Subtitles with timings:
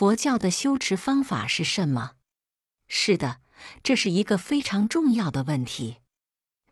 [0.00, 2.12] 佛教的修持方法是什么？
[2.88, 3.42] 是的，
[3.82, 5.98] 这是一个非常重要的问题。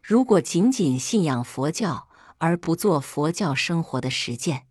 [0.03, 4.67] 如果仅仅信仰佛教而不做佛教生活的实践，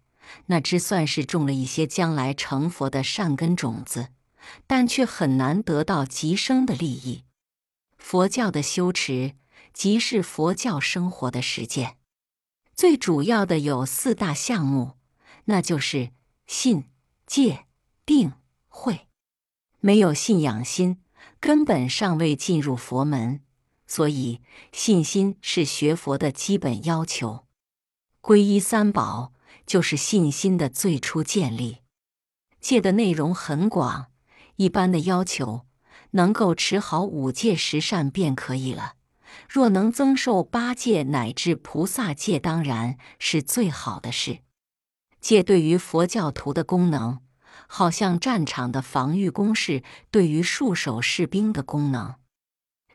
[0.47, 4.07] 那只算是种了一些将来成佛的善根种子，
[4.65, 7.25] 但却很难得到极生的利益。
[7.99, 9.35] 佛教的修持
[9.71, 11.97] 即是佛教生活的实践，
[12.73, 14.97] 最主要的有四大项目，
[15.45, 16.09] 那就是
[16.47, 16.85] 信、
[17.27, 17.67] 戒、
[18.03, 18.33] 定、
[18.77, 19.07] 会。
[19.79, 21.01] 没有信仰心，
[21.39, 23.41] 根本尚未进入佛门。
[23.87, 27.45] 所以，信心是学佛的基本要求。
[28.21, 29.31] 皈依三宝
[29.65, 31.77] 就是信心的最初建立。
[32.59, 34.07] 戒的内容很广，
[34.57, 35.65] 一般的要求
[36.11, 38.95] 能够持好五戒十善便可以了。
[39.47, 44.39] 若能增寿八戒乃至菩萨戒，当然是最好的事。
[45.21, 47.21] 戒对于佛教徒的功能，
[47.65, 52.15] 好像战场的防御工事对于戍守士兵的功能。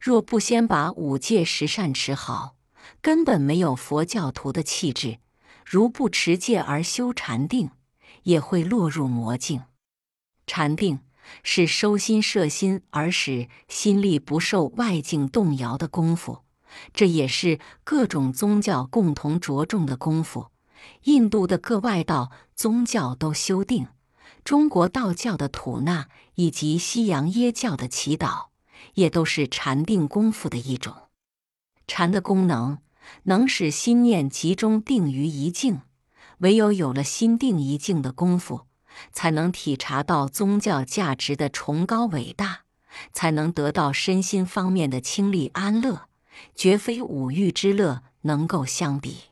[0.00, 2.54] 若不先把五戒十善持好，
[3.00, 5.18] 根本没有佛教徒的气质。
[5.64, 7.70] 如不持戒而修禅定，
[8.24, 9.62] 也会落入魔境。
[10.46, 11.00] 禅定
[11.44, 16.42] 是收心摄心而使心力不受外境动摇的功夫，
[16.92, 20.48] 这也是各种宗教共同着重的功夫。
[21.04, 23.86] 印度的各外道宗教都修定，
[24.44, 28.52] 中国道教的吐纳以及西洋耶教的祈祷。
[28.94, 30.94] 也都是禅定功夫的一种。
[31.86, 32.78] 禅的功能
[33.24, 35.82] 能使心念集中定于一境，
[36.38, 38.66] 唯有有了心定一境的功夫，
[39.12, 42.62] 才能体察到宗教价值的崇高伟大，
[43.12, 46.08] 才能得到身心方面的清利安乐，
[46.54, 49.31] 绝非五欲之乐能够相比。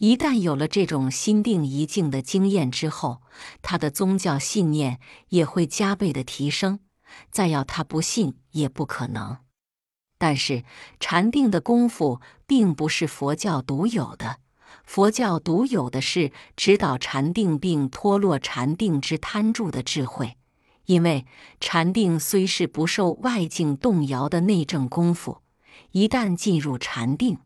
[0.00, 3.20] 一旦有了这种心定一境的经验之后，
[3.60, 4.98] 他的宗教信念
[5.28, 6.80] 也会加倍的提升。
[7.30, 9.36] 再要他不信也不可能。
[10.16, 10.64] 但是
[11.00, 14.38] 禅定的功夫并不是佛教独有的，
[14.84, 20.38] 佛教独有的是指导禅定并脱落禅定之贪著的智慧。
[20.86, 21.26] 因为
[21.60, 25.42] 禅定虽是不受外境动摇的内证功夫，
[25.90, 27.40] 一旦进入禅定，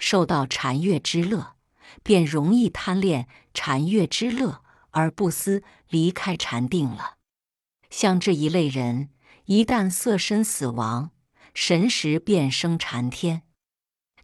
[0.00, 1.54] 受到禅悦之乐，
[2.02, 7.16] 便容易贪恋禅悦之乐而不思离开禅定了。
[7.90, 9.10] 像这一类人。
[9.46, 11.10] 一旦色身死亡，
[11.54, 13.42] 神识便生禅天。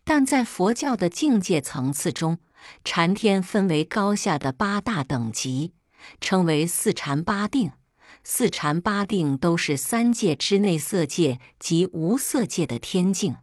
[0.04, 2.38] 但在佛教的境界层次中，
[2.84, 5.72] 禅天分为高下的八大等级，
[6.20, 7.72] 称为四禅八定。
[8.22, 13.38] 四禅八定都是三界之内色界及无色界的天境。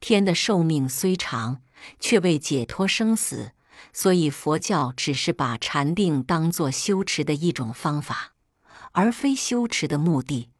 [0.00, 1.60] 天的寿命虽长，
[2.00, 3.52] 却未解脱生死，
[3.92, 8.32] 所以佛教只是把禅定当作修持的一种方法，
[8.92, 10.50] 而非修持的目的。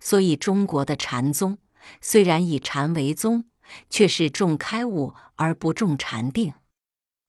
[0.00, 1.58] 所以，中国的禅宗
[2.00, 3.46] 虽然以禅为宗，
[3.88, 6.54] 却是重开悟而不重禅定。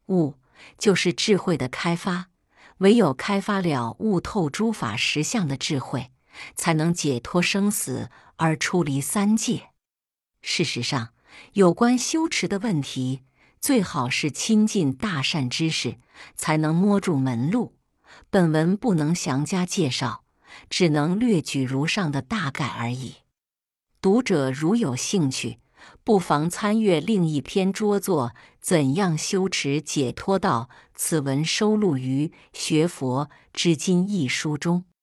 [0.08, 0.36] 悟
[0.78, 2.28] 就是智慧的开发，
[2.80, 6.12] 唯有开发了悟透诸法实相的智慧，
[6.56, 9.70] 才能解脱生死而出离三界。
[10.42, 11.10] 事实上，
[11.54, 13.24] 有关修持的问题，
[13.60, 15.98] 最好是亲近大善知识，
[16.36, 17.76] 才能摸住门路。
[18.30, 20.24] 本文不能详加介绍。
[20.70, 23.18] 只能略举如上的大概而已。
[24.02, 25.60] 读者如有兴趣，
[26.04, 28.30] 不妨参阅另一篇拙作
[28.60, 34.86] 《怎样修持解脱道》，此文收录于《学佛至今》一书中。